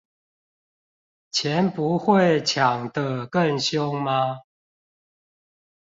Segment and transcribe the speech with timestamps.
[1.31, 4.39] 錢不會搶得更兇嗎？